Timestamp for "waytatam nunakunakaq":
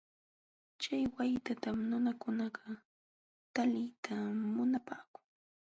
1.15-2.67